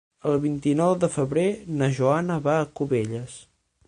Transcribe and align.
El 0.29 0.37
vint-i-nou 0.43 0.93
de 1.03 1.09
febrer 1.17 1.43
na 1.81 1.89
Joana 1.99 2.39
va 2.47 2.57
a 2.63 2.67
Cubelles. 2.81 3.37